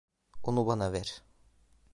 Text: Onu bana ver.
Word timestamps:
Onu 0.43 0.67
bana 0.67 0.93
ver. 0.93 1.23